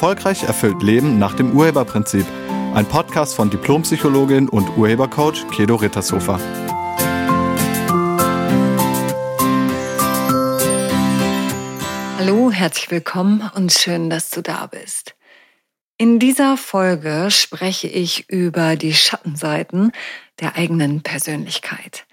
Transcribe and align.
Erfolgreich 0.00 0.44
erfüllt 0.44 0.82
Leben 0.82 1.18
nach 1.18 1.34
dem 1.34 1.54
Urheberprinzip. 1.54 2.24
Ein 2.72 2.86
Podcast 2.86 3.34
von 3.34 3.50
Diplompsychologin 3.50 4.48
und 4.48 4.78
Urhebercoach 4.78 5.46
Kedo 5.50 5.74
Rittershofer. 5.74 6.40
Hallo, 12.16 12.50
herzlich 12.50 12.90
willkommen 12.90 13.50
und 13.54 13.74
schön, 13.74 14.08
dass 14.08 14.30
du 14.30 14.40
da 14.40 14.68
bist. 14.68 15.16
In 15.98 16.18
dieser 16.18 16.56
Folge 16.56 17.26
spreche 17.30 17.88
ich 17.88 18.30
über 18.30 18.76
die 18.76 18.94
Schattenseiten 18.94 19.92
der 20.40 20.56
eigenen 20.56 21.02
Persönlichkeit, 21.02 22.06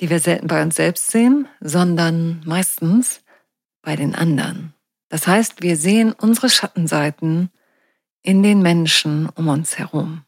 die 0.00 0.08
wir 0.08 0.18
selten 0.18 0.46
bei 0.46 0.62
uns 0.62 0.76
selbst 0.76 1.10
sehen, 1.10 1.46
sondern 1.60 2.40
meistens 2.46 3.20
bei 3.82 3.96
den 3.96 4.14
anderen. 4.14 4.72
Das 5.12 5.26
heißt, 5.26 5.60
wir 5.60 5.76
sehen 5.76 6.14
unsere 6.14 6.48
Schattenseiten 6.48 7.50
in 8.22 8.42
den 8.42 8.62
Menschen 8.62 9.28
um 9.28 9.48
uns 9.48 9.78
herum. 9.78 10.24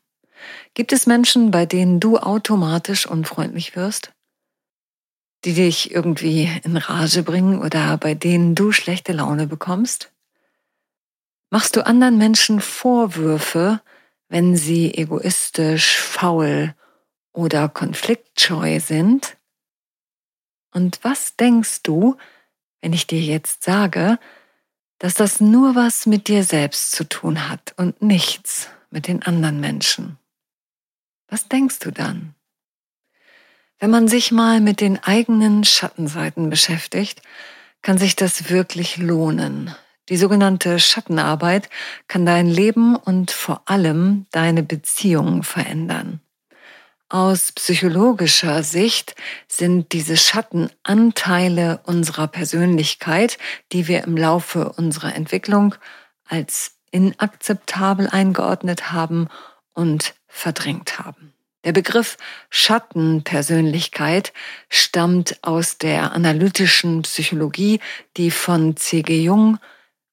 Gibt 0.74 0.92
es 0.92 1.06
Menschen, 1.06 1.50
bei 1.50 1.64
denen 1.64 2.00
du 2.00 2.18
automatisch 2.18 3.06
unfreundlich 3.06 3.76
wirst? 3.76 4.12
Die 5.46 5.54
dich 5.54 5.90
irgendwie 5.90 6.50
in 6.64 6.76
Rage 6.76 7.22
bringen 7.22 7.62
oder 7.62 7.96
bei 7.96 8.12
denen 8.12 8.54
du 8.54 8.72
schlechte 8.72 9.14
Laune 9.14 9.46
bekommst? 9.46 10.12
Machst 11.48 11.76
du 11.76 11.86
anderen 11.86 12.18
Menschen 12.18 12.60
Vorwürfe, 12.60 13.80
wenn 14.28 14.54
sie 14.54 14.92
egoistisch, 14.92 15.96
faul 15.96 16.74
oder 17.32 17.70
konfliktscheu 17.70 18.80
sind? 18.80 19.38
Und 20.74 20.98
was 21.02 21.36
denkst 21.36 21.82
du, 21.84 22.18
wenn 22.82 22.92
ich 22.92 23.06
dir 23.06 23.22
jetzt 23.22 23.64
sage, 23.64 24.18
dass 25.04 25.12
das 25.12 25.38
nur 25.38 25.74
was 25.74 26.06
mit 26.06 26.28
dir 26.28 26.44
selbst 26.44 26.92
zu 26.92 27.06
tun 27.06 27.50
hat 27.50 27.74
und 27.76 28.00
nichts 28.00 28.70
mit 28.88 29.06
den 29.06 29.22
anderen 29.22 29.60
Menschen? 29.60 30.16
Was 31.28 31.46
denkst 31.46 31.80
du 31.80 31.90
dann? 31.90 32.34
Wenn 33.78 33.90
man 33.90 34.08
sich 34.08 34.32
mal 34.32 34.62
mit 34.62 34.80
den 34.80 34.98
eigenen 35.04 35.62
Schattenseiten 35.62 36.48
beschäftigt, 36.48 37.20
kann 37.82 37.98
sich 37.98 38.16
das 38.16 38.48
wirklich 38.48 38.96
lohnen. 38.96 39.74
Die 40.08 40.16
sogenannte 40.16 40.80
Schattenarbeit 40.80 41.68
kann 42.08 42.24
dein 42.24 42.46
Leben 42.46 42.96
und 42.96 43.30
vor 43.30 43.60
allem 43.66 44.24
deine 44.30 44.62
Beziehungen 44.62 45.42
verändern. 45.42 46.20
Aus 47.10 47.52
psychologischer 47.52 48.62
Sicht 48.62 49.14
sind 49.46 49.92
diese 49.92 50.16
Schattenanteile 50.16 51.80
unserer 51.84 52.26
Persönlichkeit, 52.28 53.38
die 53.72 53.88
wir 53.88 54.04
im 54.04 54.16
Laufe 54.16 54.72
unserer 54.72 55.14
Entwicklung 55.14 55.74
als 56.26 56.76
inakzeptabel 56.90 58.08
eingeordnet 58.08 58.90
haben 58.92 59.28
und 59.74 60.14
verdrängt 60.26 60.98
haben. 60.98 61.34
Der 61.64 61.72
Begriff 61.72 62.16
Schattenpersönlichkeit 62.50 64.32
stammt 64.68 65.38
aus 65.42 65.78
der 65.78 66.12
analytischen 66.12 67.02
Psychologie, 67.02 67.80
die 68.16 68.30
von 68.30 68.76
C.G. 68.76 69.22
Jung, 69.22 69.58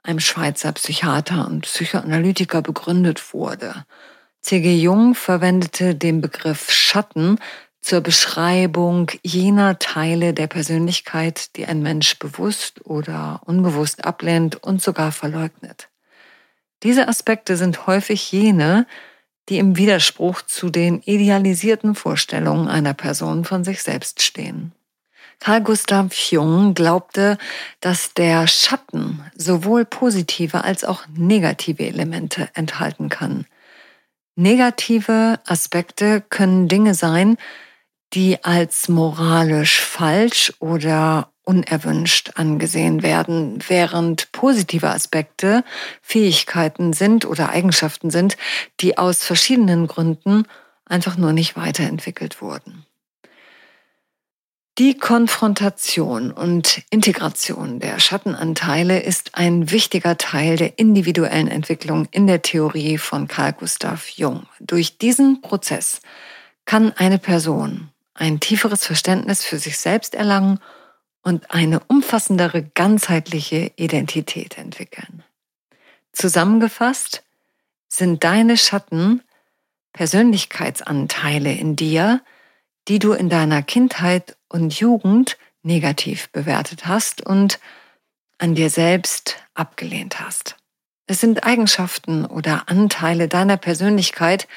einem 0.03 0.19
Schweizer 0.19 0.72
Psychiater 0.73 1.47
und 1.47 1.62
Psychoanalytiker, 1.62 2.62
begründet 2.62 3.34
wurde. 3.34 3.86
C.G. 4.42 4.75
Jung 4.75 5.16
verwendete 5.16 5.95
den 5.95 6.22
Begriff 6.22 6.72
Schatten 6.72 7.38
zur 7.81 8.02
Beschreibung 8.02 9.11
jener 9.23 9.80
Teile 9.80 10.34
der 10.34 10.47
Persönlichkeit, 10.47 11.56
die 11.56 11.66
ein 11.66 11.81
Mensch 11.81 12.17
bewusst 12.20 12.86
oder 12.86 13.42
unbewusst 13.45 14.06
ablehnt 14.06 14.62
und 14.64 14.81
sogar 14.81 15.12
verleugnet. 15.12 15.89
Diese 16.84 17.07
Aspekte 17.07 17.57
sind 17.57 17.88
häufig 17.88 18.31
jene, 18.31 18.88
die 19.50 19.57
im 19.57 19.78
Widerspruch 19.78 20.41
zu 20.44 20.69
den 20.69 21.02
idealisierten 21.02 21.96
Vorstellungen 21.96 22.68
einer 22.68 22.94
Person 22.94 23.46
von 23.46 23.63
sich 23.63 23.81
selbst 23.84 24.22
stehen. 24.22 24.72
Carl 25.40 25.62
Gustav 25.62 26.13
Jung 26.29 26.75
glaubte, 26.75 27.38
dass 27.79 28.13
der 28.13 28.47
Schatten 28.47 29.23
sowohl 29.35 29.85
positive 29.85 30.63
als 30.63 30.84
auch 30.84 31.03
negative 31.16 31.84
Elemente 31.84 32.50
enthalten 32.53 33.09
kann. 33.09 33.46
Negative 34.41 35.40
Aspekte 35.46 36.24
können 36.28 36.68
Dinge 36.68 36.96
sein, 36.96 37.38
die 38.13 38.44
als 38.44 38.90
moralisch 38.90 39.79
falsch 39.81 40.52
oder 40.57 41.31
unerwünscht 41.44 42.31
angesehen 42.34 43.03
werden, 43.03 43.59
während 43.68 44.31
positive 44.31 44.90
Aspekte 44.90 45.63
Fähigkeiten 46.02 46.94
sind 46.94 47.25
oder 47.25 47.50
Eigenschaften 47.50 48.09
sind, 48.09 48.35
die 48.79 48.97
aus 48.97 49.24
verschiedenen 49.24 49.85
Gründen 49.85 50.47
einfach 50.85 51.18
nur 51.18 51.34
nicht 51.34 51.56
weiterentwickelt 51.56 52.41
wurden. 52.41 52.88
Die 54.78 54.98
Konfrontation 54.98 56.32
und 56.32 56.82
Integration 56.90 57.82
der 57.82 58.00
Schattenanteile 58.00 59.02
ist 59.02 59.36
ein 59.36 59.70
wichtiger 59.70 60.18
Teil 60.18 60.56
der 60.56 60.80
individuellen 60.80 61.50
Entwicklung 61.50 62.08
in 62.12 62.26
der 62.26 62.42
Theorie 62.42 62.98
von 62.98 63.28
Carl 63.28 63.52
Gustav 63.52 64.08
Jung. 64.09 64.48
Durch 64.62 64.98
diesen 64.98 65.42
Prozess 65.42 66.00
kann 66.64 66.94
eine 66.94 67.20
Person 67.20 67.90
ein 68.14 68.40
tieferes 68.40 68.86
Verständnis 68.86 69.44
für 69.44 69.59
sich 69.59 69.78
selbst 69.78 70.16
erlangen 70.16 70.59
und 71.22 71.52
eine 71.52 71.82
umfassendere 71.82 72.64
ganzheitliche 72.64 73.74
Identität 73.76 74.58
entwickeln. 74.58 75.24
Zusammengefasst 76.14 77.24
sind 77.90 78.24
deine 78.24 78.58
Schatten 78.58 79.22
Persönlichkeitsanteile 79.92 81.52
in 81.52 81.76
dir, 81.76 82.22
die 82.88 83.00
du 83.00 83.12
in 83.12 83.30
deiner 83.30 83.64
Kindheit 83.64 84.38
und 84.51 84.79
Jugend 84.79 85.38
negativ 85.63 86.29
bewertet 86.31 86.88
hast 86.88 87.25
und 87.25 87.59
an 88.38 88.56
dir 88.56 88.69
selbst 88.69 89.38
abgelehnt 89.53 90.19
hast. 90.19 90.56
Es 91.06 91.22
sind 91.22 91.44
Eigenschaften 91.44 92.25
oder 92.25 92.69
Anteile 92.69 93.28
deiner 93.28 93.57
Persönlichkeit, 93.57 94.47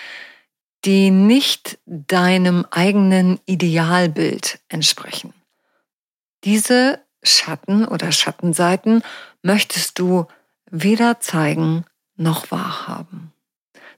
die 0.84 1.10
nicht 1.10 1.78
deinem 1.86 2.66
eigenen 2.70 3.40
Idealbild 3.46 4.60
entsprechen. 4.68 5.34
Diese 6.44 7.00
Schatten 7.22 7.86
oder 7.86 8.12
Schattenseiten 8.12 9.02
möchtest 9.42 9.98
du 9.98 10.26
weder 10.70 11.20
zeigen 11.20 11.84
noch 12.16 12.50
wahrhaben. 12.50 13.33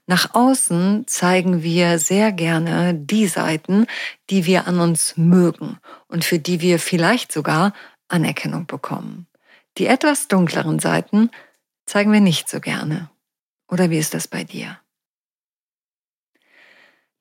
Nach 0.09 0.33
außen 0.33 1.05
zeigen 1.05 1.63
wir 1.63 1.99
sehr 1.99 2.31
gerne 2.31 2.93
die 2.95 3.27
Seiten, 3.27 3.87
die 4.29 4.45
wir 4.45 4.65
an 4.65 4.79
uns 4.79 5.17
mögen 5.17 5.79
und 6.07 6.23
für 6.23 6.39
die 6.39 6.61
wir 6.61 6.79
vielleicht 6.79 7.33
sogar 7.33 7.73
Anerkennung 8.07 8.67
bekommen. 8.67 9.27
Die 9.77 9.85
etwas 9.85 10.29
dunkleren 10.29 10.79
Seiten 10.79 11.29
zeigen 11.85 12.13
wir 12.13 12.21
nicht 12.21 12.47
so 12.47 12.61
gerne. 12.61 13.09
Oder 13.69 13.89
wie 13.89 13.97
ist 13.97 14.13
das 14.13 14.29
bei 14.29 14.45
dir? 14.45 14.79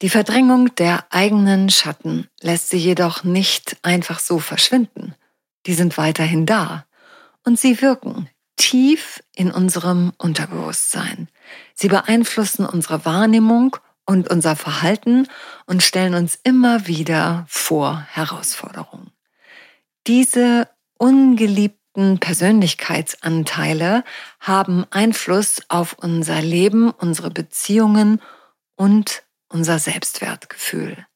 Die 0.00 0.10
Verdrängung 0.10 0.72
der 0.76 1.06
eigenen 1.10 1.70
Schatten 1.70 2.28
lässt 2.40 2.68
sie 2.68 2.76
jedoch 2.76 3.24
nicht 3.24 3.78
einfach 3.82 4.20
so 4.20 4.38
verschwinden. 4.38 5.16
Die 5.66 5.74
sind 5.74 5.98
weiterhin 5.98 6.46
da 6.46 6.86
und 7.44 7.58
sie 7.58 7.82
wirken 7.82 8.28
tief 8.56 9.22
in 9.34 9.50
unserem 9.50 10.12
Unterbewusstsein. 10.18 11.28
Sie 11.74 11.88
beeinflussen 11.88 12.66
unsere 12.66 13.04
Wahrnehmung 13.04 13.76
und 14.06 14.28
unser 14.30 14.56
Verhalten 14.56 15.28
und 15.66 15.82
stellen 15.82 16.14
uns 16.14 16.38
immer 16.42 16.86
wieder 16.86 17.44
vor 17.48 18.06
Herausforderungen. 18.12 19.10
Diese 20.06 20.68
ungeliebten 20.98 22.18
Persönlichkeitsanteile 22.18 24.04
haben 24.40 24.86
Einfluss 24.90 25.60
auf 25.68 25.96
unser 25.98 26.40
Leben, 26.40 26.90
unsere 26.90 27.30
Beziehungen 27.30 28.22
und 28.76 29.24
unser 29.48 29.78
Selbstwertgefühl. 29.78 31.06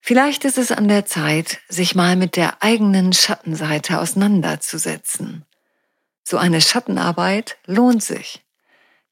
Vielleicht 0.00 0.44
ist 0.44 0.58
es 0.58 0.70
an 0.70 0.88
der 0.88 1.04
Zeit, 1.04 1.58
sich 1.68 1.94
mal 1.94 2.16
mit 2.16 2.36
der 2.36 2.62
eigenen 2.62 3.12
Schattenseite 3.12 3.98
auseinanderzusetzen. 4.00 5.44
So 6.28 6.38
eine 6.38 6.60
Schattenarbeit 6.60 7.56
lohnt 7.66 8.02
sich. 8.02 8.44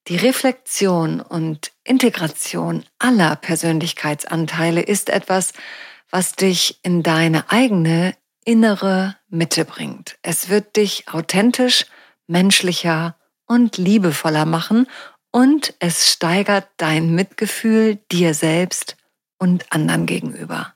Die 0.09 0.17
Reflexion 0.17 1.21
und 1.21 1.71
Integration 1.85 2.85
aller 2.99 3.37
Persönlichkeitsanteile 3.37 4.81
ist 4.81 5.11
etwas, 5.11 5.53
was 6.11 6.33
dich 6.33 6.81
in 6.83 7.05
deine 7.05 7.53
eigene 7.53 8.17
innere 8.45 9.17
Mitte 9.29 9.65
bringt. 9.65 10.19
Es 10.23 10.49
wird 10.49 10.75
dich 10.75 11.09
authentisch, 11.09 11.87
menschlicher 12.27 13.17
und 13.47 13.79
liebevoller 13.79 14.45
machen 14.45 14.89
und 15.31 15.73
es 15.79 16.11
steigert 16.11 16.67
dein 16.79 17.15
Mitgefühl 17.15 18.01
dir 18.11 18.35
selbst 18.35 18.97
und 19.39 19.71
anderen 19.73 20.07
gegenüber. 20.07 20.75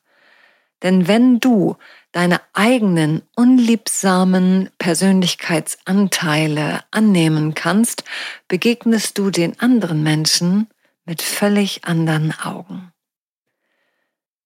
Denn 0.83 1.09
wenn 1.09 1.41
du 1.41 1.77
deine 2.13 2.41
eigenen 2.53 3.23
unliebsamen 3.35 4.71
Persönlichkeitsanteile 4.79 6.85
annehmen 6.91 7.55
kannst, 7.55 8.05
begegnest 8.47 9.19
du 9.19 9.31
den 9.31 9.59
anderen 9.61 10.03
Menschen 10.03 10.69
mit 11.05 11.23
völlig 11.23 11.85
anderen 11.85 12.33
Augen. 12.39 12.93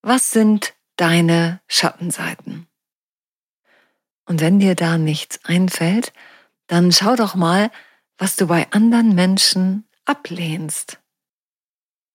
Was 0.01 0.31
sind 0.31 0.75
deine 0.97 1.61
Schattenseiten? 1.69 2.67
Und 4.25 4.41
wenn 4.41 4.59
dir 4.59 4.75
da 4.75 4.99
nichts 4.99 5.45
einfällt, 5.45 6.13
dann 6.67 6.93
schau 6.93 7.17
doch 7.17 7.35
mal, 7.35 7.71
was 8.17 8.37
du 8.37 8.47
bei 8.47 8.71
anderen 8.71 9.15
Menschen 9.15 9.87
ablehnst. 10.05 10.99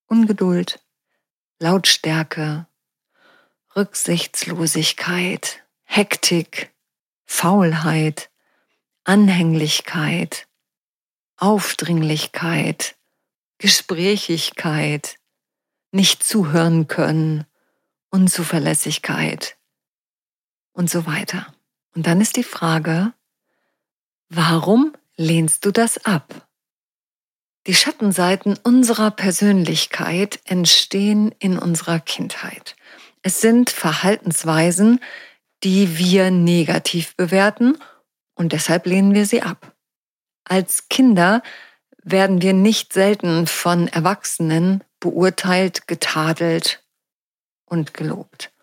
Ungeduld, 0.07 0.79
Lautstärke, 1.59 2.65
Rücksichtslosigkeit, 3.77 5.63
Hektik, 5.83 6.73
Faulheit, 7.25 8.31
Anhänglichkeit, 9.03 10.47
Aufdringlichkeit, 11.37 12.95
Gesprächigkeit, 13.59 15.19
nicht 15.91 16.23
zuhören 16.23 16.87
können, 16.87 17.45
Unzuverlässigkeit 18.09 19.57
und 20.73 20.89
so 20.89 21.05
weiter. 21.05 21.53
Und 21.93 22.07
dann 22.07 22.19
ist 22.19 22.35
die 22.35 22.43
Frage, 22.43 23.13
warum 24.27 24.93
lehnst 25.17 25.65
du 25.65 25.71
das 25.71 26.03
ab? 26.03 26.47
Die 27.67 27.75
Schattenseiten 27.75 28.57
unserer 28.63 29.11
Persönlichkeit 29.11 30.39
entstehen 30.45 31.31
in 31.37 31.59
unserer 31.59 31.99
Kindheit. 31.99 32.75
Es 33.27 33.41
sind 33.41 33.69
Verhaltensweisen, 33.69 35.01
die 35.61 35.97
wir 35.97 36.31
negativ 36.31 37.13
bewerten 37.17 37.77
und 38.35 38.53
deshalb 38.53 38.85
lehnen 38.85 39.13
wir 39.13 39.25
sie 39.25 39.41
ab. 39.41 39.75
Als 40.45 40.87
Kinder 40.87 41.43
werden 42.01 42.41
wir 42.41 42.53
nicht 42.53 42.93
selten 42.93 43.45
von 43.45 43.89
Erwachsenen 43.89 44.81
beurteilt, 45.01 45.89
getadelt 45.89 46.81
und 47.65 47.93
gelobt. 47.93 48.53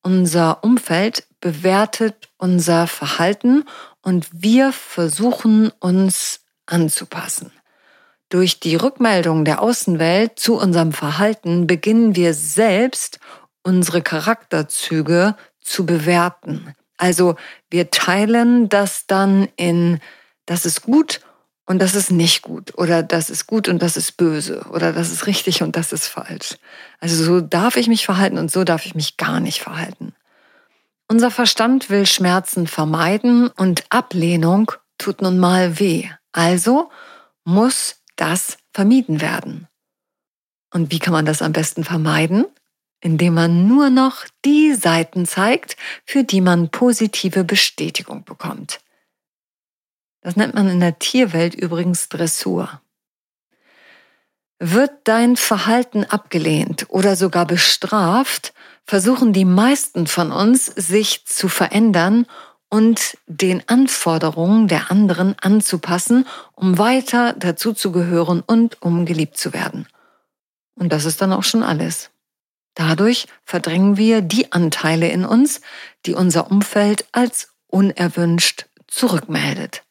Unser 0.00 0.64
Umfeld 0.64 1.26
bewertet 1.42 2.30
unser 2.38 2.86
Verhalten 2.86 3.66
und 4.00 4.28
wir 4.32 4.72
versuchen 4.72 5.72
uns 5.78 6.40
anzupassen. 6.64 7.52
Durch 8.30 8.60
die 8.60 8.76
Rückmeldung 8.76 9.44
der 9.44 9.60
Außenwelt 9.60 10.38
zu 10.38 10.58
unserem 10.58 10.92
Verhalten 10.92 11.66
beginnen 11.66 12.16
wir 12.16 12.32
selbst 12.32 13.20
unsere 13.66 14.00
Charakterzüge 14.00 15.34
zu 15.60 15.86
bewerten. 15.86 16.72
Also 16.96 17.34
wir 17.68 17.90
teilen 17.90 18.68
das 18.68 19.06
dann 19.06 19.48
in, 19.56 19.98
das 20.46 20.64
ist 20.64 20.82
gut 20.82 21.20
und 21.66 21.80
das 21.80 21.96
ist 21.96 22.12
nicht 22.12 22.42
gut 22.42 22.78
oder 22.78 23.02
das 23.02 23.28
ist 23.28 23.48
gut 23.48 23.66
und 23.66 23.82
das 23.82 23.96
ist 23.96 24.16
böse 24.16 24.64
oder 24.70 24.92
das 24.92 25.10
ist 25.10 25.26
richtig 25.26 25.62
und 25.62 25.74
das 25.74 25.92
ist 25.92 26.06
falsch. 26.06 26.56
Also 27.00 27.22
so 27.22 27.40
darf 27.40 27.76
ich 27.76 27.88
mich 27.88 28.06
verhalten 28.06 28.38
und 28.38 28.52
so 28.52 28.62
darf 28.62 28.86
ich 28.86 28.94
mich 28.94 29.16
gar 29.16 29.40
nicht 29.40 29.60
verhalten. 29.60 30.14
Unser 31.08 31.32
Verstand 31.32 31.90
will 31.90 32.06
Schmerzen 32.06 32.68
vermeiden 32.68 33.48
und 33.48 33.84
Ablehnung 33.90 34.70
tut 34.96 35.22
nun 35.22 35.38
mal 35.38 35.80
weh. 35.80 36.08
Also 36.30 36.90
muss 37.44 37.96
das 38.14 38.58
vermieden 38.72 39.20
werden. 39.20 39.66
Und 40.72 40.92
wie 40.92 41.00
kann 41.00 41.12
man 41.12 41.26
das 41.26 41.42
am 41.42 41.52
besten 41.52 41.82
vermeiden? 41.82 42.46
Indem 43.00 43.34
man 43.34 43.68
nur 43.68 43.90
noch 43.90 44.24
die 44.44 44.74
Seiten 44.74 45.26
zeigt, 45.26 45.76
für 46.04 46.24
die 46.24 46.40
man 46.40 46.70
positive 46.70 47.44
Bestätigung 47.44 48.24
bekommt. 48.24 48.80
Das 50.22 50.36
nennt 50.36 50.54
man 50.54 50.68
in 50.68 50.80
der 50.80 50.98
Tierwelt 50.98 51.54
übrigens 51.54 52.08
Dressur. 52.08 52.80
Wird 54.58 54.90
dein 55.04 55.36
Verhalten 55.36 56.04
abgelehnt 56.04 56.86
oder 56.88 57.14
sogar 57.14 57.46
bestraft, 57.46 58.54
versuchen 58.84 59.32
die 59.32 59.44
meisten 59.44 60.06
von 60.06 60.32
uns, 60.32 60.66
sich 60.66 61.26
zu 61.26 61.48
verändern 61.48 62.26
und 62.68 63.18
den 63.26 63.62
Anforderungen 63.68 64.68
der 64.68 64.90
anderen 64.90 65.36
anzupassen, 65.40 66.26
um 66.54 66.78
weiter 66.78 67.34
dazuzugehören 67.34 68.42
und 68.44 68.82
um 68.82 69.06
geliebt 69.06 69.36
zu 69.36 69.52
werden. 69.52 69.86
Und 70.74 70.92
das 70.92 71.04
ist 71.04 71.22
dann 71.22 71.32
auch 71.32 71.44
schon 71.44 71.62
alles. 71.62 72.10
Dadurch 72.76 73.26
verdrängen 73.42 73.96
wir 73.96 74.20
die 74.20 74.52
Anteile 74.52 75.08
in 75.08 75.24
uns, 75.24 75.62
die 76.04 76.14
unser 76.14 76.50
Umfeld 76.50 77.06
als 77.10 77.48
unerwünscht 77.68 78.66
zurückmeldet. 78.86 79.82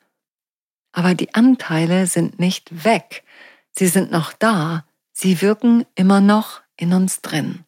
Aber 0.94 1.16
die 1.16 1.34
Anteile 1.34 2.06
sind 2.06 2.40
nicht 2.40 2.86
weg. 2.86 3.24
Sie 3.72 3.88
sind 3.88 4.12
noch 4.12 4.34
da. 4.34 4.86
Sie 5.12 5.42
wirken 5.42 5.86
immer 5.96 6.22
noch 6.22 6.62
in 6.78 6.94
uns 6.94 7.22
drin. 7.22 7.66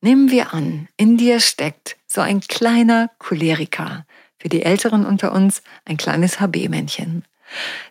Nehmen 0.00 0.30
wir 0.30 0.54
an, 0.54 0.88
in 0.96 1.16
dir 1.16 1.40
steckt 1.40 1.96
so 2.06 2.20
ein 2.20 2.40
kleiner 2.40 3.10
Choleriker. 3.18 4.06
Für 4.38 4.48
die 4.48 4.62
Älteren 4.62 5.04
unter 5.04 5.32
uns 5.32 5.62
ein 5.84 5.96
kleines 5.96 6.38
HB-Männchen. 6.40 7.24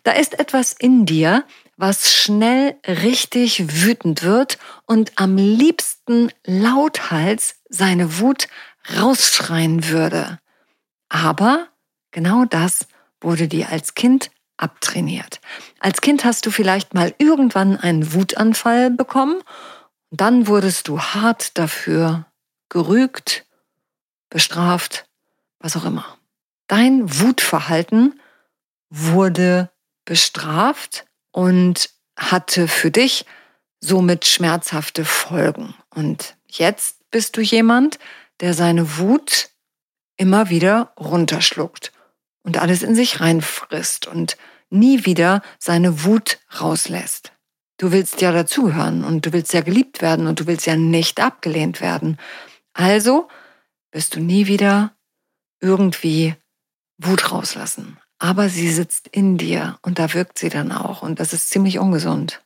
Da 0.03 0.13
ist 0.13 0.39
etwas 0.39 0.71
in 0.71 1.05
dir, 1.05 1.43
was 1.79 2.13
schnell 2.13 2.75
richtig 2.85 3.83
wütend 3.83 4.21
wird 4.21 4.59
und 4.85 5.13
am 5.15 5.37
liebsten 5.37 6.29
lauthals 6.43 7.55
seine 7.69 8.19
Wut 8.19 8.49
rausschreien 8.97 9.87
würde. 9.87 10.39
Aber 11.07 11.69
genau 12.11 12.43
das 12.43 12.85
wurde 13.21 13.47
dir 13.47 13.69
als 13.69 13.95
Kind 13.95 14.29
abtrainiert. 14.57 15.39
Als 15.79 16.01
Kind 16.01 16.25
hast 16.25 16.45
du 16.45 16.51
vielleicht 16.51 16.93
mal 16.93 17.15
irgendwann 17.17 17.77
einen 17.77 18.11
Wutanfall 18.13 18.91
bekommen 18.91 19.37
und 20.09 20.19
dann 20.19 20.47
wurdest 20.47 20.89
du 20.89 20.99
hart 20.99 21.57
dafür 21.57 22.25
gerügt, 22.67 23.45
bestraft, 24.29 25.07
was 25.59 25.77
auch 25.77 25.85
immer. 25.85 26.17
Dein 26.67 27.21
Wutverhalten 27.21 28.19
wurde 28.89 29.71
bestraft 30.03 31.05
und 31.39 31.89
hatte 32.17 32.67
für 32.67 32.91
dich 32.91 33.25
somit 33.79 34.25
schmerzhafte 34.25 35.05
Folgen. 35.05 35.73
Und 35.89 36.35
jetzt 36.49 36.97
bist 37.11 37.37
du 37.37 37.41
jemand, 37.41 37.97
der 38.41 38.53
seine 38.53 38.97
Wut 38.97 39.49
immer 40.17 40.49
wieder 40.49 40.91
runterschluckt 40.99 41.93
und 42.43 42.57
alles 42.57 42.83
in 42.83 42.93
sich 42.93 43.21
reinfrisst 43.21 44.05
und 44.05 44.35
nie 44.69 45.05
wieder 45.05 45.41
seine 45.59 46.03
Wut 46.03 46.39
rauslässt. 46.59 47.31
Du 47.77 47.93
willst 47.93 48.19
ja 48.19 48.33
dazugehören 48.33 49.05
und 49.05 49.25
du 49.25 49.31
willst 49.31 49.53
ja 49.53 49.61
geliebt 49.61 50.01
werden 50.01 50.27
und 50.27 50.41
du 50.41 50.45
willst 50.45 50.65
ja 50.65 50.75
nicht 50.75 51.21
abgelehnt 51.21 51.79
werden. 51.79 52.17
Also 52.73 53.29
wirst 53.93 54.13
du 54.13 54.19
nie 54.19 54.47
wieder 54.47 54.93
irgendwie 55.61 56.35
Wut 56.97 57.31
rauslassen. 57.31 57.97
Aber 58.19 58.49
sie 58.49 58.69
sitzt 58.69 59.07
in 59.07 59.37
dir 59.37 59.79
und 59.81 59.97
da 59.97 60.13
wirkt 60.13 60.37
sie 60.37 60.49
dann 60.49 60.71
auch 60.71 61.01
und 61.01 61.19
das 61.19 61.33
ist 61.33 61.49
ziemlich 61.49 61.79
ungesund. 61.79 62.41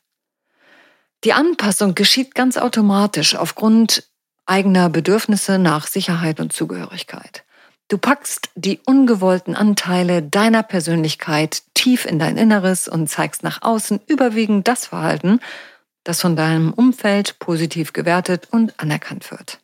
Die 1.24 1.32
Anpassung 1.32 1.94
geschieht 1.94 2.34
ganz 2.34 2.56
automatisch 2.56 3.34
aufgrund 3.34 4.08
eigener 4.46 4.88
Bedürfnisse 4.88 5.58
nach 5.58 5.86
Sicherheit 5.86 6.38
und 6.38 6.52
Zugehörigkeit. 6.52 7.44
Du 7.88 7.98
packst 7.98 8.50
die 8.54 8.80
ungewollten 8.86 9.54
Anteile 9.54 10.22
deiner 10.22 10.62
Persönlichkeit 10.62 11.62
tief 11.74 12.06
in 12.06 12.18
dein 12.18 12.36
Inneres 12.36 12.88
und 12.88 13.08
zeigst 13.08 13.42
nach 13.42 13.62
außen 13.62 14.00
überwiegend 14.06 14.68
das 14.68 14.86
Verhalten, 14.86 15.40
das 16.02 16.20
von 16.20 16.36
deinem 16.36 16.72
Umfeld 16.72 17.38
positiv 17.38 17.92
gewertet 17.92 18.48
und 18.50 18.78
anerkannt 18.80 19.30
wird. 19.30 19.60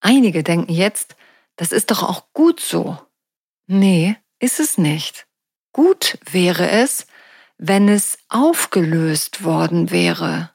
Einige 0.00 0.42
denken 0.42 0.72
jetzt, 0.72 1.16
das 1.56 1.72
ist 1.72 1.90
doch 1.90 2.02
auch 2.02 2.24
gut 2.32 2.60
so. 2.60 2.98
Nee, 3.66 4.16
ist 4.38 4.60
es 4.60 4.78
nicht. 4.78 5.26
Gut 5.72 6.18
wäre 6.30 6.68
es, 6.68 7.06
wenn 7.56 7.88
es 7.88 8.18
aufgelöst 8.28 9.44
worden 9.44 9.90
wäre. 9.90 10.50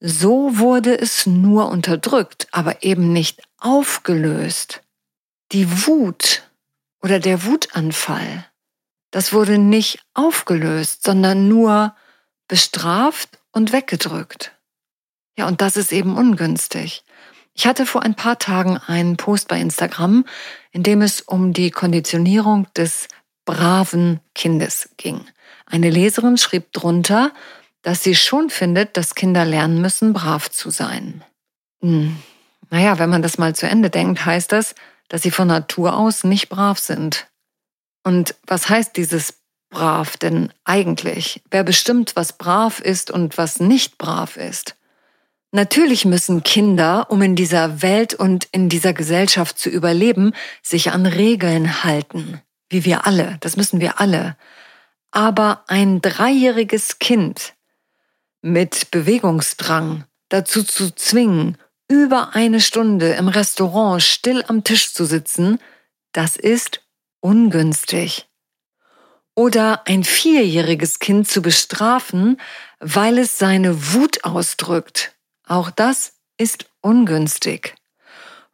So 0.00 0.58
wurde 0.58 0.98
es 0.98 1.26
nur 1.26 1.68
unterdrückt, 1.68 2.48
aber 2.50 2.82
eben 2.82 3.12
nicht 3.12 3.42
aufgelöst 3.58 4.82
die 5.52 5.86
Wut 5.86 6.42
oder 7.02 7.20
der 7.20 7.44
Wutanfall, 7.44 8.46
das 9.10 9.32
wurde 9.32 9.58
nicht 9.58 10.00
aufgelöst, 10.14 11.04
sondern 11.04 11.48
nur 11.48 11.94
bestraft 12.48 13.38
und 13.52 13.72
weggedrückt. 13.72 14.52
Ja, 15.38 15.46
und 15.46 15.60
das 15.60 15.76
ist 15.76 15.92
eben 15.92 16.16
ungünstig. 16.16 17.04
Ich 17.58 17.66
hatte 17.66 17.86
vor 17.86 18.02
ein 18.02 18.14
paar 18.14 18.38
Tagen 18.38 18.76
einen 18.76 19.16
Post 19.16 19.48
bei 19.48 19.58
Instagram, 19.58 20.26
in 20.72 20.82
dem 20.82 21.00
es 21.00 21.22
um 21.22 21.54
die 21.54 21.70
Konditionierung 21.70 22.66
des 22.74 23.08
braven 23.46 24.20
Kindes 24.34 24.90
ging. 24.98 25.24
Eine 25.64 25.88
Leserin 25.88 26.36
schrieb 26.36 26.70
drunter, 26.74 27.32
dass 27.80 28.02
sie 28.02 28.14
schon 28.14 28.50
findet, 28.50 28.98
dass 28.98 29.14
Kinder 29.14 29.46
lernen 29.46 29.80
müssen, 29.80 30.12
brav 30.12 30.50
zu 30.50 30.68
sein. 30.68 31.24
Hm, 31.80 32.18
Naja, 32.68 32.98
wenn 32.98 33.08
man 33.08 33.22
das 33.22 33.38
mal 33.38 33.54
zu 33.54 33.66
Ende 33.66 33.88
denkt, 33.88 34.26
heißt 34.26 34.52
das, 34.52 34.74
dass 35.08 35.22
sie 35.22 35.30
von 35.30 35.48
Natur 35.48 35.96
aus 35.96 36.24
nicht 36.24 36.50
brav 36.50 36.78
sind. 36.78 37.26
Und 38.04 38.34
was 38.46 38.68
heißt 38.68 38.96
dieses 38.96 39.34
brav 39.70 40.18
denn 40.18 40.52
eigentlich? 40.64 41.42
Wer 41.50 41.64
bestimmt, 41.64 42.16
was 42.16 42.34
brav 42.34 42.80
ist 42.80 43.10
und 43.10 43.38
was 43.38 43.60
nicht 43.60 43.96
brav 43.96 44.36
ist? 44.36 44.76
Natürlich 45.52 46.04
müssen 46.04 46.42
Kinder, 46.42 47.06
um 47.10 47.22
in 47.22 47.36
dieser 47.36 47.80
Welt 47.82 48.14
und 48.14 48.48
in 48.52 48.68
dieser 48.68 48.92
Gesellschaft 48.92 49.58
zu 49.58 49.70
überleben, 49.70 50.32
sich 50.62 50.90
an 50.90 51.06
Regeln 51.06 51.84
halten. 51.84 52.40
Wie 52.68 52.84
wir 52.84 53.06
alle, 53.06 53.36
das 53.40 53.56
müssen 53.56 53.80
wir 53.80 54.00
alle. 54.00 54.36
Aber 55.12 55.64
ein 55.68 56.02
dreijähriges 56.02 56.98
Kind 56.98 57.54
mit 58.42 58.90
Bewegungsdrang 58.90 60.04
dazu 60.28 60.62
zu 60.62 60.94
zwingen, 60.94 61.56
über 61.88 62.34
eine 62.34 62.60
Stunde 62.60 63.12
im 63.12 63.28
Restaurant 63.28 64.02
still 64.02 64.44
am 64.48 64.64
Tisch 64.64 64.92
zu 64.92 65.04
sitzen, 65.04 65.60
das 66.12 66.36
ist 66.36 66.82
ungünstig. 67.20 68.28
Oder 69.34 69.86
ein 69.86 70.02
vierjähriges 70.02 70.98
Kind 70.98 71.28
zu 71.28 71.42
bestrafen, 71.42 72.40
weil 72.80 73.18
es 73.18 73.38
seine 73.38 73.92
Wut 73.92 74.24
ausdrückt. 74.24 75.15
Auch 75.46 75.70
das 75.70 76.14
ist 76.36 76.66
ungünstig. 76.80 77.74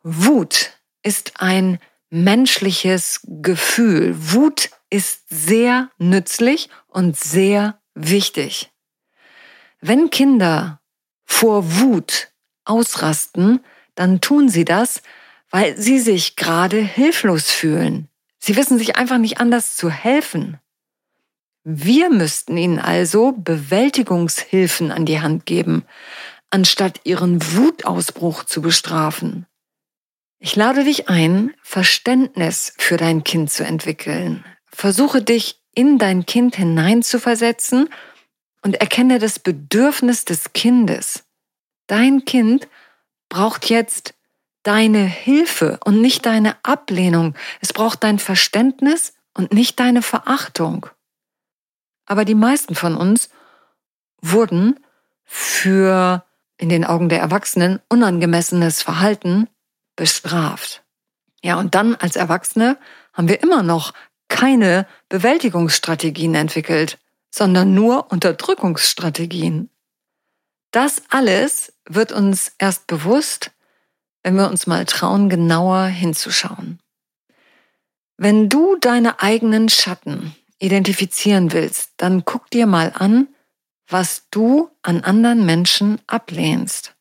Wut 0.03 0.73
ist 1.03 1.41
ein 1.41 1.79
menschliches 2.11 3.21
Gefühl. 3.25 4.15
Wut 4.17 4.71
ist 4.91 5.25
sehr 5.31 5.91
nützlich 5.99 6.69
und 6.87 7.17
sehr 7.17 7.81
wichtig. 7.95 8.71
Wenn 9.81 10.11
Kinder 10.11 10.81
vor 11.25 11.81
Wut 11.81 12.29
ausrasten, 12.65 13.61
dann 13.95 14.21
tun 14.21 14.49
sie 14.49 14.65
das, 14.65 15.03
weil 15.51 15.77
sie 15.77 15.99
sich 15.99 16.37
gerade 16.37 16.79
hilflos 16.81 17.51
fühlen. 17.51 18.09
Sie 18.39 18.57
wissen 18.57 18.79
sich 18.79 18.97
einfach 18.97 19.19
nicht 19.19 19.39
anders 19.39 19.77
zu 19.77 19.91
helfen. 19.91 20.59
Wir 21.65 22.11
müssten 22.11 22.57
ihnen 22.57 22.79
also 22.79 23.33
Bewältigungshilfen 23.33 24.91
an 24.91 25.07
die 25.07 25.21
Hand 25.21 25.47
geben, 25.47 25.85
anstatt 26.53 27.01
ihren 27.05 27.41
Wutausbruch 27.57 28.45
zu 28.45 28.63
bestrafen. 28.63 29.47
Ich 30.39 30.55
lade 30.57 30.85
dich 30.85 31.09
ein, 31.09 31.55
Verständnis 31.63 32.75
für 32.79 32.97
dein 32.97 33.25
Kind 33.25 33.51
zu 33.51 33.65
entwickeln. 33.65 34.45
Versuche 34.67 35.23
dich 35.23 35.61
in 35.75 35.99
dein 35.99 36.27
Kind 36.27 36.57
hineinzuversetzen 36.57 37.89
und 38.63 38.75
erkenne 38.75 39.19
das 39.19 39.39
Bedürfnis 39.39 40.25
des 40.25 40.53
Kindes. 40.53 41.25
Dein 41.87 42.25
Kind 42.25 42.69
braucht 43.29 43.71
jetzt 43.71 44.15
deine 44.63 45.05
Hilfe 45.05 45.79
und 45.85 46.01
nicht 46.01 46.27
deine 46.27 46.57
Ablehnung. 46.65 47.35
Es 47.61 47.73
braucht 47.73 48.05
dein 48.05 48.19
Verständnis 48.19 49.15
und 49.35 49.53
nicht 49.53 49.81
deine 49.81 50.03
Verachtung. 50.03 50.87
Aber 52.05 52.25
die 52.25 52.35
meisten 52.35 52.75
von 52.75 52.97
uns 52.97 53.31
wurden 54.21 54.79
für 55.25 56.25
in 56.63 56.69
den 56.69 56.85
Augen 56.85 57.09
der 57.09 57.19
Erwachsenen 57.19 57.81
unangemessenes 57.89 58.83
Verhalten 58.83 59.49
bestraft. 59.97 60.85
Ja, 61.43 61.57
und 61.59 61.75
dann 61.75 61.97
als 61.97 62.15
Erwachsene 62.15 62.79
haben 63.13 63.27
wir 63.27 63.43
immer 63.43 63.65
noch 63.65 63.93
keine 64.29 64.87
Bewältigungsstrategien 65.09 66.37
entwickelt, 66.37 67.01
sondern 67.33 67.75
nur 67.75 68.13
Unterdrückungsstrategien. 68.13 69.71
Das 70.71 71.03
alles 71.11 71.73
wird 71.89 72.13
uns 72.13 72.53
erst 72.59 72.87
bewusst, 72.87 73.51
wenn 74.23 74.37
wir 74.37 74.49
uns 74.49 74.69
mal 74.69 74.85
trauen, 74.85 75.29
genauer 75.29 75.87
hinzuschauen. 75.87 76.79
Wenn 78.17 78.49
du 78.49 78.77
deine 78.77 79.21
eigenen 79.21 79.69
Schatten 79.69 80.37
identifizieren 80.61 81.53
willst, 81.53 81.91
dann 81.97 82.25
guck 82.25 82.51
dir 82.51 82.67
mal 82.67 82.93
an, 82.95 83.27
was 83.93 84.29
du 84.31 84.71
an 84.83 85.05
anderen 85.05 85.45
Menschen 85.45 86.01
ablehnst. 86.07 86.95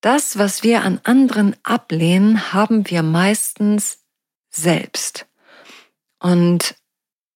Das, 0.00 0.38
was 0.38 0.62
wir 0.62 0.82
an 0.82 1.00
anderen 1.02 1.56
ablehnen, 1.64 2.52
haben 2.52 2.88
wir 2.88 3.02
meistens 3.02 4.04
selbst. 4.50 5.26
Und 6.20 6.76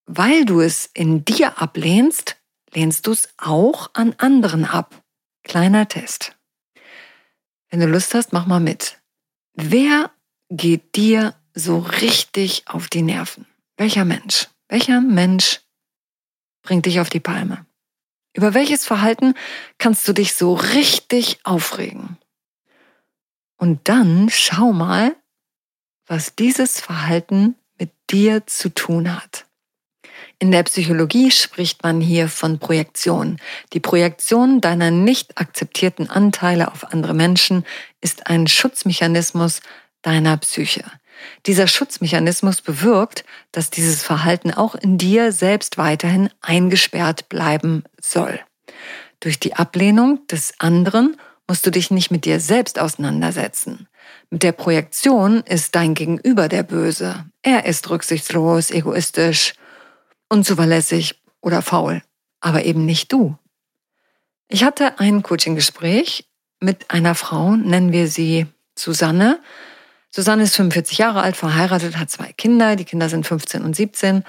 weil 0.05 0.45
du 0.45 0.61
es 0.61 0.89
in 0.93 1.25
dir 1.25 1.61
ablehnst, 1.61 2.37
lehnst 2.73 3.07
du 3.07 3.11
es 3.11 3.29
auch 3.37 3.89
an 3.93 4.15
anderen 4.17 4.65
ab. 4.65 5.03
Kleiner 5.43 5.87
Test. 5.87 6.35
Wenn 7.69 7.79
du 7.79 7.87
Lust 7.87 8.13
hast, 8.13 8.33
mach 8.33 8.45
mal 8.45 8.59
mit. 8.59 9.01
Wer 9.55 10.11
geht 10.49 10.95
dir 10.95 11.35
so 11.53 11.79
richtig 11.79 12.67
auf 12.67 12.87
die 12.87 13.01
Nerven? 13.01 13.45
Welcher 13.77 14.05
Mensch? 14.05 14.47
Welcher 14.69 15.01
Mensch 15.01 15.61
bringt 16.61 16.85
dich 16.85 16.99
auf 16.99 17.09
die 17.09 17.19
Palme? 17.19 17.65
Über 18.33 18.53
welches 18.53 18.85
Verhalten 18.85 19.35
kannst 19.77 20.07
du 20.07 20.13
dich 20.13 20.33
so 20.33 20.53
richtig 20.53 21.39
aufregen? 21.43 22.17
Und 23.57 23.87
dann 23.87 24.29
schau 24.29 24.73
mal, 24.73 25.15
was 26.07 26.35
dieses 26.35 26.79
Verhalten 26.79 27.55
mit 27.79 27.91
dir 28.09 28.45
zu 28.47 28.69
tun 28.69 29.15
hat. 29.15 29.45
In 30.39 30.51
der 30.51 30.63
Psychologie 30.63 31.31
spricht 31.31 31.83
man 31.83 32.01
hier 32.01 32.27
von 32.27 32.59
Projektion. 32.59 33.37
Die 33.71 33.79
Projektion 33.79 34.59
deiner 34.59 34.91
nicht 34.91 35.39
akzeptierten 35.39 36.09
Anteile 36.09 36.71
auf 36.71 36.91
andere 36.91 37.13
Menschen 37.13 37.65
ist 38.01 38.27
ein 38.27 38.47
Schutzmechanismus 38.47 39.61
deiner 40.01 40.35
Psyche. 40.37 40.83
Dieser 41.45 41.67
Schutzmechanismus 41.67 42.61
bewirkt, 42.61 43.23
dass 43.51 43.69
dieses 43.69 44.03
Verhalten 44.03 44.51
auch 44.51 44.75
in 44.75 44.97
dir 44.97 45.31
selbst 45.31 45.77
weiterhin 45.77 46.29
eingesperrt 46.41 47.29
bleiben 47.29 47.83
soll. 47.99 48.39
Durch 49.19 49.39
die 49.39 49.55
Ablehnung 49.55 50.25
des 50.27 50.53
anderen 50.59 51.17
musst 51.47 51.65
du 51.65 51.71
dich 51.71 51.91
nicht 51.91 52.11
mit 52.11 52.25
dir 52.25 52.39
selbst 52.39 52.79
auseinandersetzen. 52.79 53.87
Mit 54.29 54.43
der 54.43 54.51
Projektion 54.51 55.41
ist 55.41 55.75
dein 55.75 55.93
Gegenüber 55.93 56.49
der 56.49 56.63
Böse. 56.63 57.25
Er 57.41 57.65
ist 57.65 57.89
rücksichtslos, 57.89 58.71
egoistisch, 58.71 59.53
unzuverlässig 60.29 61.21
oder 61.41 61.61
faul, 61.61 62.01
aber 62.39 62.65
eben 62.65 62.85
nicht 62.85 63.11
du. 63.11 63.37
Ich 64.47 64.63
hatte 64.63 64.99
ein 64.99 65.23
Coaching-Gespräch 65.23 66.27
mit 66.59 66.91
einer 66.91 67.15
Frau, 67.15 67.55
nennen 67.55 67.91
wir 67.91 68.07
sie 68.07 68.47
Susanne. 68.77 69.39
Susanne 70.15 70.43
ist 70.43 70.55
45 70.55 70.97
Jahre 70.97 71.21
alt, 71.21 71.35
verheiratet, 71.35 71.97
hat 71.97 72.09
zwei 72.09 72.31
Kinder. 72.33 72.75
Die 72.75 72.85
Kinder 72.85 73.09
sind 73.09 73.25
15 73.25 73.63
und 73.63 73.75
17 73.75 74.23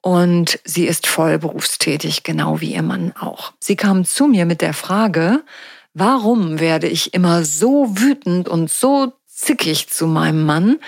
und 0.00 0.58
sie 0.64 0.86
ist 0.86 1.06
voll 1.06 1.38
berufstätig, 1.38 2.22
genau 2.22 2.60
wie 2.60 2.74
ihr 2.74 2.82
Mann 2.82 3.12
auch. 3.18 3.52
Sie 3.60 3.76
kam 3.76 4.04
zu 4.04 4.26
mir 4.26 4.46
mit 4.46 4.60
der 4.60 4.74
Frage, 4.74 5.44
warum 5.94 6.58
werde 6.58 6.88
ich 6.88 7.14
immer 7.14 7.44
so 7.44 7.98
wütend 7.98 8.48
und 8.48 8.70
so 8.70 9.12
zickig 9.26 9.88
zu 9.88 10.06
meinem 10.06 10.44
Mann, 10.44 10.78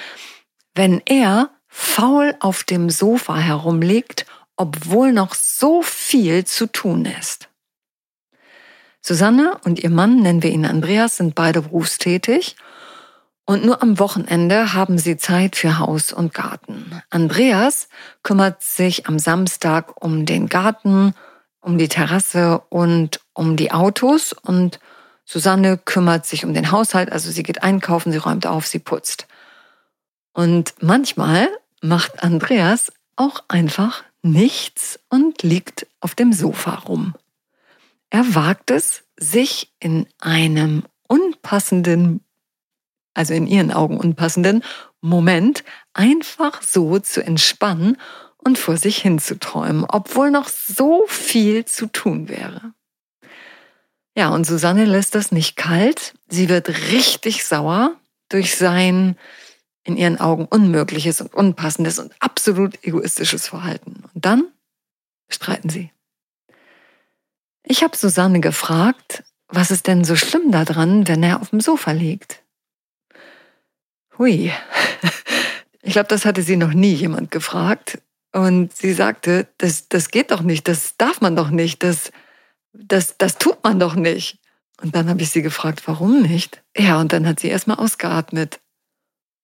wenn 0.75 1.01
er 1.05 1.51
faul 1.69 2.35
auf 2.41 2.65
dem 2.65 2.91
Sofa 2.91 3.37
herumliegt 3.37 4.27
obwohl 4.61 5.15
noch 5.15 5.35
so 5.35 5.81
viel 5.81 6.45
zu 6.45 6.67
tun 6.67 7.07
ist. 7.07 7.49
Susanne 9.01 9.59
und 9.65 9.83
ihr 9.83 9.89
Mann, 9.89 10.21
nennen 10.21 10.43
wir 10.43 10.51
ihn 10.51 10.67
Andreas, 10.67 11.17
sind 11.17 11.35
beide 11.35 11.63
berufstätig 11.63 12.57
und 13.51 13.65
nur 13.65 13.83
am 13.83 13.99
Wochenende 13.99 14.75
haben 14.75 14.97
sie 14.97 15.17
Zeit 15.17 15.57
für 15.57 15.81
Haus 15.81 16.13
und 16.13 16.33
Garten. 16.33 17.03
Andreas 17.11 17.89
kümmert 18.23 18.63
sich 18.63 19.09
am 19.09 19.19
Samstag 19.19 20.01
um 20.01 20.25
den 20.25 20.49
Garten, 20.49 21.15
um 21.61 21.77
die 21.77 21.89
Terrasse 21.89 22.63
und 22.69 23.21
um 23.35 23.57
die 23.57 23.73
Autos 23.73 24.33
und 24.33 24.79
Susanne 25.25 25.79
kümmert 25.79 26.27
sich 26.27 26.45
um 26.45 26.55
den 26.55 26.71
Haushalt, 26.71 27.11
also 27.11 27.33
sie 27.33 27.43
geht 27.43 27.65
einkaufen, 27.65 28.13
sie 28.13 28.19
räumt 28.19 28.47
auf, 28.47 28.69
sie 28.69 28.79
putzt. 28.79 29.27
Und 30.33 30.75
manchmal 30.81 31.49
macht 31.83 32.23
Andreas 32.23 32.93
auch 33.17 33.43
einfach 33.49 34.05
nichts 34.23 35.01
und 35.09 35.43
liegt 35.43 35.89
auf 35.99 36.15
dem 36.15 36.33
Sofa 36.33 36.77
rum. 36.77 37.15
Er 38.11 38.33
wagt 38.37 38.71
es, 38.71 39.03
sich 39.17 39.73
in 39.81 40.07
einem 40.21 40.85
unpassenden, 41.09 42.21
also 43.21 43.35
in 43.35 43.47
ihren 43.47 43.71
Augen 43.71 43.99
unpassenden 43.99 44.65
Moment 45.03 45.63
einfach 45.93 46.63
so 46.63 46.99
zu 46.99 47.23
entspannen 47.23 47.99
und 48.39 48.59
vor 48.59 48.79
sich 48.79 48.97
hinzuträumen, 48.97 49.85
obwohl 49.87 50.31
noch 50.31 50.49
so 50.49 51.05
viel 51.07 51.67
zu 51.67 51.87
tun 51.87 52.31
wäre. 52.31 52.73
Ja, 54.17 54.31
und 54.31 54.47
Susanne 54.47 54.87
lässt 54.87 55.15
das 55.15 55.33
nicht 55.33 55.57
kalt. 55.57 56.15
Sie 56.29 56.49
wird 56.49 56.71
richtig 56.91 57.45
sauer 57.45 57.93
durch 58.31 58.57
sein 58.57 59.19
in 59.85 59.99
ihren 59.99 60.19
Augen 60.19 60.47
unmögliches 60.47 61.21
und 61.21 61.35
unpassendes 61.35 61.99
und 61.99 62.15
absolut 62.21 62.83
egoistisches 62.83 63.49
Verhalten. 63.49 64.05
Und 64.15 64.25
dann 64.25 64.45
streiten 65.29 65.69
sie. 65.69 65.93
Ich 67.63 67.83
habe 67.83 67.97
Susanne 67.97 68.41
gefragt, 68.41 69.25
was 69.49 69.71
ist 69.71 69.87
denn 69.89 70.05
so 70.05 70.17
schlimm 70.17 70.51
daran, 70.51 71.07
wenn 71.07 71.23
er 71.23 71.43
auf 71.43 71.51
dem 71.51 71.61
Sofa 71.61 71.93
liegt? 71.93 72.43
Hui. 74.21 74.53
Ich 75.83 75.95
glaube, 75.95 76.09
das 76.09 76.27
hatte 76.27 76.43
sie 76.43 76.59
noch 76.59 76.75
nie 76.75 76.93
jemand 76.93 77.31
gefragt. 77.31 78.03
Und 78.33 78.77
sie 78.77 78.93
sagte, 78.93 79.49
das, 79.57 79.89
das 79.89 80.11
geht 80.11 80.31
doch 80.31 80.43
nicht, 80.43 80.69
das 80.69 80.99
darf 80.99 81.23
man 81.23 81.35
doch 81.35 81.49
nicht, 81.49 81.83
das, 81.83 82.13
das, 82.75 83.17
das 83.17 83.39
tut 83.39 83.65
man 83.65 83.81
doch 83.81 83.95
nicht. 83.95 84.39
Und 84.83 84.95
dann 84.95 85.09
habe 85.09 85.23
ich 85.23 85.31
sie 85.31 85.41
gefragt, 85.41 85.83
warum 85.87 86.21
nicht? 86.21 86.63
Ja, 86.77 87.01
und 87.01 87.15
dann 87.15 87.27
hat 87.27 87.41
sie 87.41 87.49
erstmal 87.49 87.79
ausgeatmet. 87.79 88.61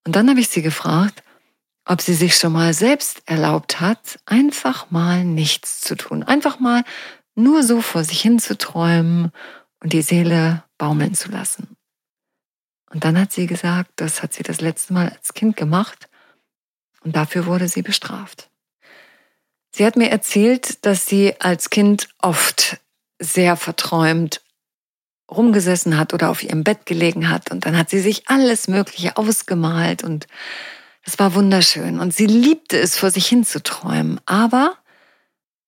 Und 0.07 0.15
dann 0.15 0.29
habe 0.29 0.41
ich 0.41 0.49
sie 0.49 0.61
gefragt, 0.63 1.23
ob 1.87 2.03
sie 2.03 2.15
sich 2.15 2.37
schon 2.37 2.53
mal 2.53 2.75
selbst 2.75 3.23
erlaubt 3.25 3.81
hat, 3.81 4.19
einfach 4.27 4.91
mal 4.91 5.25
nichts 5.25 5.81
zu 5.81 5.97
tun. 5.97 6.23
Einfach 6.23 6.61
mal 6.61 6.85
nur 7.35 7.63
so 7.63 7.81
vor 7.81 8.05
sich 8.05 8.21
hin 8.21 8.39
zu 8.39 8.59
träumen 8.59 9.33
und 9.81 9.95
die 9.95 10.03
Seele 10.03 10.65
baumeln 10.77 11.15
zu 11.15 11.31
lassen. 11.31 11.76
Und 12.97 13.05
dann 13.05 13.21
hat 13.21 13.31
sie 13.31 13.47
gesagt, 13.47 13.91
das 13.97 14.23
hat 14.23 14.33
sie 14.33 14.43
das 14.43 14.63
letzte 14.63 14.95
Mal 14.95 15.11
als 15.11 15.35
Kind 15.35 15.55
gemacht 15.59 16.09
und 17.05 17.15
dafür 17.15 17.45
wurde 17.45 17.69
sie 17.69 17.83
bestraft. 17.83 18.49
Sie 19.71 19.85
hat 19.85 19.97
mir 19.97 20.09
erzählt, 20.09 20.83
dass 20.87 21.05
sie 21.05 21.39
als 21.39 21.69
Kind 21.69 22.09
oft 22.23 22.79
sehr 23.19 23.57
verträumt 23.57 24.41
rumgesessen 25.31 25.99
hat 25.99 26.15
oder 26.15 26.31
auf 26.31 26.43
ihrem 26.43 26.65
Bett 26.65 26.87
gelegen 26.87 27.29
hat 27.29 27.51
und 27.51 27.67
dann 27.67 27.77
hat 27.77 27.91
sie 27.91 27.99
sich 28.01 28.31
alles 28.31 28.67
Mögliche 28.67 29.19
ausgemalt 29.19 30.03
und 30.03 30.27
es 31.03 31.19
war 31.19 31.35
wunderschön 31.35 32.01
und 32.01 32.15
sie 32.15 32.25
liebte 32.25 32.79
es, 32.79 32.97
vor 32.97 33.11
sich 33.11 33.27
hin 33.27 33.45
zu 33.45 33.63
träumen, 33.63 34.23
aber 34.25 34.79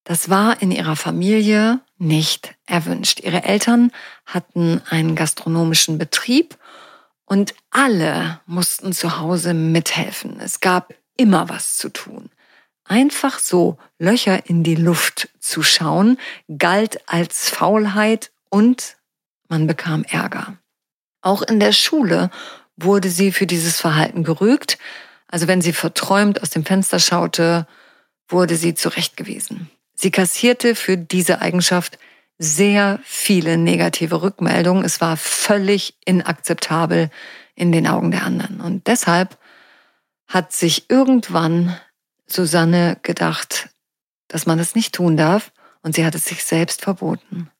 das 0.05 0.31
war 0.31 0.63
in 0.63 0.71
ihrer 0.71 0.97
Familie 0.97 1.81
nicht 1.99 2.55
erwünscht. 2.65 3.21
Ihre 3.21 3.43
Eltern 3.43 3.93
hatten 4.25 4.81
einen 4.89 5.15
gastronomischen 5.15 5.99
Betrieb 5.99 6.57
und 7.29 7.55
alle 7.71 8.41
mussten 8.47 8.93
zu 8.93 9.19
Hause 9.21 9.53
mithelfen. 9.53 10.41
Es 10.41 10.61
gab 10.61 10.95
immer 11.17 11.49
was 11.49 11.77
zu 11.77 11.91
tun. 11.91 12.31
Einfach 12.85 13.39
so 13.39 13.77
Löcher 13.99 14.47
in 14.47 14.65
die 14.65 14.77
Luft 14.77 15.29
zu 15.39 15.63
schauen, 15.63 16.19
galt 16.57 17.07
als 17.07 17.51
Faulheit 17.51 18.31
und 18.49 18.97
man 19.49 19.67
bekam 19.67 20.05
Ärger. 20.05 20.57
Auch 21.21 21.43
in 21.43 21.61
der 21.61 21.73
Schule 21.73 22.31
wurde 22.77 23.11
sie 23.11 23.31
für 23.31 23.47
dieses 23.47 23.79
Verhalten 23.79 24.25
gerügt. 24.25 24.79
Also 25.27 25.49
wenn 25.49 25.61
sie 25.61 25.75
verträumt 25.75 26.41
aus 26.43 26.51
dem 26.51 26.65
Fenster 26.65 26.99
schaute, 26.99 27.67
wurde 28.29 28.57
sie 28.57 28.75
zurechtgewiesen. 28.75 29.71
Sie 29.95 30.11
kassierte 30.11 30.75
für 30.75 30.97
diese 30.97 31.43
Eigenschaft 31.43 31.99
sehr 32.39 33.01
viele 33.03 33.59
negative 33.59 34.23
Rückmeldungen. 34.23 34.85
Es 34.85 35.01
war 35.01 35.17
völlig 35.17 35.97
inakzeptabel 36.05 37.11
in 37.55 37.73
den 37.73 37.87
Augen 37.87 38.11
der 38.11 38.25
anderen. 38.25 38.61
Und 38.61 38.87
deshalb 38.87 39.39
hat 40.29 40.53
sich 40.53 40.89
irgendwann 40.89 41.77
Susanne 42.27 42.99
gedacht, 43.03 43.71
dass 44.29 44.47
man 44.47 44.59
das 44.59 44.75
nicht 44.75 44.95
tun 44.95 45.17
darf 45.17 45.53
und 45.83 45.95
sie 45.95 46.05
hat 46.05 46.15
es 46.15 46.27
sich 46.27 46.45
selbst 46.45 46.83
verboten. 46.83 47.51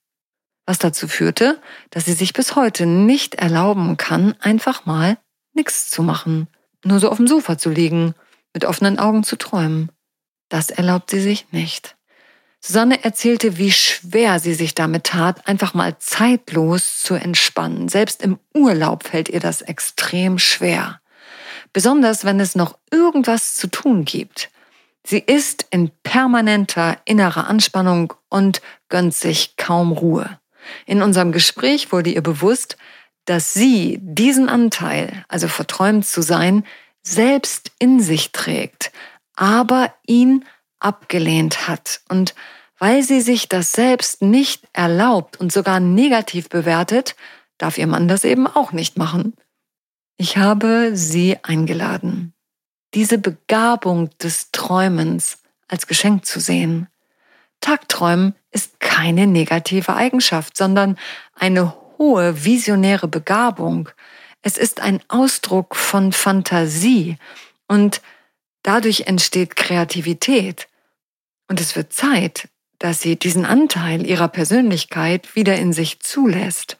Was 0.67 0.79
dazu 0.79 1.09
führte, 1.09 1.61
dass 1.91 2.05
sie 2.05 2.13
sich 2.13 2.35
bis 2.35 2.55
heute 2.55 2.87
nicht 2.87 3.37
erlauben 3.37 3.97
kann, 3.97 4.35
einfach 4.41 4.85
mal 4.85 5.17
nichts 5.55 5.91
zu 5.91 6.03
machen, 6.03 6.47
nur 6.85 7.01
so 7.01 7.11
auf 7.11 7.17
dem 7.17 7.27
Sofa 7.27 7.59
zu 7.59 7.71
liegen, 7.71 8.15
mit 8.53 8.65
offenen 8.65 8.99
Augen 8.99 9.25
zu 9.25 9.37
träumen. 9.37 9.91
Das 10.49 10.71
erlaubt 10.71 11.11
sie 11.11 11.21
sich 11.21 11.51
nicht. 11.53 11.98
Susanne 12.61 13.05
erzählte, 13.05 13.57
wie 13.57 13.71
schwer 13.71 14.41
sie 14.41 14.55
sich 14.55 14.75
damit 14.75 15.05
tat, 15.05 15.47
einfach 15.47 15.75
mal 15.75 15.97
zeitlos 15.99 17.03
zu 17.03 17.15
entspannen. 17.15 17.89
Selbst 17.89 18.23
im 18.23 18.39
Urlaub 18.53 19.05
fällt 19.05 19.29
ihr 19.29 19.41
das 19.41 19.63
extrem 19.63 20.39
schwer. 20.39 21.01
Besonders 21.73 22.25
wenn 22.25 22.41
es 22.41 22.55
noch 22.55 22.77
irgendwas 22.91 23.55
zu 23.55 23.69
tun 23.69 24.05
gibt. 24.05 24.51
Sie 25.05 25.21
ist 25.21 25.67
in 25.71 25.91
permanenter 26.03 26.99
innerer 27.05 27.47
Anspannung 27.47 28.13
und 28.29 28.61
gönnt 28.89 29.15
sich 29.15 29.57
kaum 29.57 29.93
Ruhe. 29.93 30.39
In 30.85 31.01
unserem 31.01 31.33
Gespräch 31.33 31.93
wurde 31.93 32.11
ihr 32.11 32.23
bewusst, 32.23 32.77
dass 33.25 33.55
sie 33.55 33.99
diesen 34.03 34.49
Anteil, 34.49 35.25
also 35.29 35.49
verträumt 35.49 36.07
zu 36.07 36.23
sein, 36.23 36.65
selbst 37.03 37.73
in 37.79 38.01
sich 38.01 38.33
trägt, 38.33 38.91
aber 39.37 39.95
ihn 40.07 40.45
abgelehnt 40.81 41.69
hat. 41.69 42.01
Und 42.09 42.35
weil 42.79 43.03
sie 43.03 43.21
sich 43.21 43.49
das 43.49 43.73
selbst 43.73 44.23
nicht 44.23 44.65
erlaubt 44.73 45.39
und 45.39 45.53
sogar 45.53 45.81
negativ 45.81 46.49
bewertet, 46.49 47.17
darf 47.59 47.77
ihr 47.79 47.87
Mann 47.87 48.09
das 48.09 48.25
eben 48.25 48.47
auch 48.47 48.73
nicht 48.73 48.97
machen. 48.97 49.35
Ich 50.17 50.37
habe 50.37 50.93
sie 50.95 51.37
eingeladen, 51.43 52.35
diese 52.95 53.19
Begabung 53.19 54.11
des 54.19 54.51
Träumens 54.53 55.39
als 55.69 55.87
Geschenk 55.87 56.25
zu 56.25 56.41
sehen. 56.41 56.89
Tagträumen 57.61 58.35
ist 58.51 58.81
keine 58.81 59.27
negative 59.27 59.95
Eigenschaft, 59.95 60.57
sondern 60.57 60.99
eine 61.35 61.75
hohe 61.99 62.45
visionäre 62.45 63.09
Begabung. 63.09 63.89
Es 64.43 64.57
ist 64.57 64.81
ein 64.81 65.01
Ausdruck 65.09 65.75
von 65.75 66.13
Fantasie 66.13 67.17
und 67.67 68.01
dadurch 68.63 69.03
entsteht 69.03 69.57
Kreativität. 69.57 70.68
Und 71.49 71.61
es 71.61 71.75
wird 71.75 71.93
Zeit, 71.93 72.49
dass 72.79 73.01
sie 73.01 73.17
diesen 73.17 73.45
Anteil 73.45 74.07
ihrer 74.07 74.29
Persönlichkeit 74.29 75.35
wieder 75.35 75.57
in 75.57 75.73
sich 75.73 76.01
zulässt. 76.01 76.79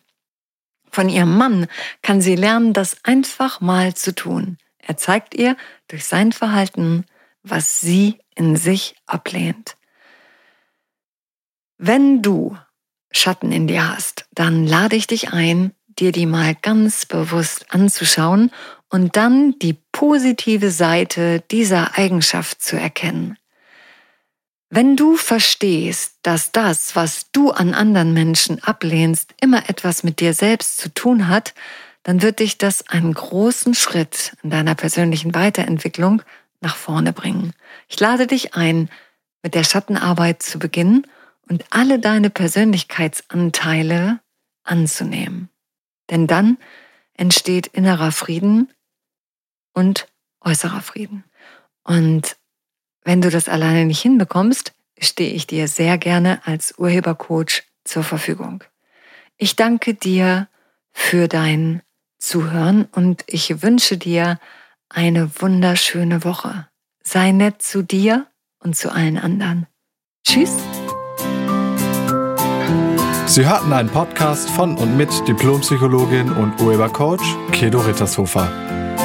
Von 0.91 1.09
ihrem 1.09 1.37
Mann 1.37 1.67
kann 2.03 2.21
sie 2.21 2.37
lernen, 2.37 2.73
das 2.73 3.05
einfach 3.05 3.61
mal 3.61 3.95
zu 3.95 4.15
tun. 4.15 4.59
Er 4.79 4.97
zeigt 4.97 5.35
ihr 5.35 5.57
durch 5.89 6.05
sein 6.05 6.33
Verhalten, 6.33 7.05
was 7.43 7.81
sie 7.81 8.19
in 8.35 8.57
sich 8.57 8.95
ablehnt. 9.07 9.77
Wenn 11.77 12.23
du 12.23 12.57
Schatten 13.11 13.53
in 13.53 13.67
dir 13.67 13.89
hast, 13.95 14.27
dann 14.33 14.67
lade 14.67 14.97
ich 14.97 15.07
dich 15.07 15.33
ein, 15.33 15.73
dir 15.99 16.13
die 16.13 16.27
mal 16.27 16.55
ganz 16.55 17.07
bewusst 17.07 17.67
anzuschauen 17.71 18.51
und 18.91 19.17
dann 19.17 19.59
die 19.59 19.75
positive 19.93 20.71
Seite 20.71 21.41
dieser 21.51 21.97
Eigenschaft 21.99 22.63
zu 22.63 22.77
erkennen. 22.77 23.37
Wenn 24.71 24.97
du 24.97 25.17
verstehst, 25.17 26.19
dass 26.23 26.53
das, 26.53 26.95
was 26.95 27.31
du 27.33 27.51
an 27.51 27.73
anderen 27.73 28.13
Menschen 28.13 28.63
ablehnst, 28.63 29.35
immer 29.41 29.69
etwas 29.71 30.03
mit 30.03 30.21
dir 30.21 30.35
selbst 30.35 30.77
zu 30.77 30.93
tun 30.93 31.29
hat, 31.29 31.55
dann 32.03 32.23
wird 32.23 32.41
dich 32.41 32.59
das 32.59 32.89
einen 32.89 33.13
großen 33.13 33.75
Schritt 33.75 34.37
in 34.43 34.51
deiner 34.51 34.75
persönlichen 34.75 35.35
Weiterentwicklung 35.35 36.23
nach 36.61 36.77
vorne 36.77 37.13
bringen. 37.13 37.53
Ich 37.89 37.99
lade 38.01 38.27
dich 38.27 38.55
ein, 38.55 38.89
mit 39.43 39.55
der 39.55 39.65
Schattenarbeit 39.65 40.43
zu 40.43 40.59
beginnen 40.59 41.07
und 41.49 41.65
alle 41.71 41.99
deine 41.99 42.31
Persönlichkeitsanteile 42.31 44.21
anzunehmen. 44.65 45.49
Denn 46.11 46.27
dann 46.27 46.59
entsteht 47.15 47.67
innerer 47.69 48.11
Frieden 48.11 48.73
und 49.75 50.09
äußerer 50.41 50.81
Frieden. 50.81 51.25
Und 51.85 52.38
wenn 53.09 53.23
du 53.23 53.31
das 53.31 53.49
alleine 53.49 53.87
nicht 53.87 54.03
hinbekommst, 54.03 54.75
stehe 55.01 55.33
ich 55.33 55.47
dir 55.47 55.67
sehr 55.67 55.97
gerne 55.97 56.43
als 56.45 56.75
Urhebercoach 56.77 57.63
zur 57.83 58.03
Verfügung. 58.03 58.63
Ich 59.39 59.57
danke 59.57 59.95
dir 59.95 60.47
für 60.93 61.27
dein 61.27 61.81
Zuhören 62.19 62.87
und 62.93 63.25
ich 63.27 63.63
wünsche 63.63 63.97
dir 63.97 64.39
eine 64.91 65.31
wunderschöne 65.41 66.23
Woche. 66.23 66.69
Sei 67.03 67.33
nett 67.33 67.63
zu 67.63 67.83
dir 67.83 68.27
und 68.59 68.77
zu 68.77 68.93
allen 68.93 69.17
anderen. 69.17 69.67
Tschüss. 70.27 70.55
Sie 73.25 73.47
hörten 73.49 73.73
einen 73.73 73.89
Podcast 73.89 74.51
von 74.51 74.77
und 74.77 74.99
mit 74.99 75.27
Diplompsychologin 75.27 76.31
und 76.31 76.61
Urhebercoach 76.61 77.25
Kedo 77.53 77.81
Rittershofer. 77.81 78.68